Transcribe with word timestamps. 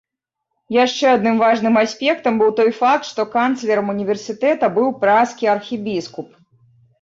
Яшчэ 0.75 1.05
адным 1.17 1.35
важным 1.43 1.75
аспектам 1.81 2.39
быў 2.41 2.49
той 2.61 2.71
факт, 2.79 3.03
што 3.11 3.27
канцлерам 3.35 3.93
універсітэта 3.95 4.71
быў 4.79 4.87
пражскі 5.05 5.45
архібіскуп. 5.55 6.29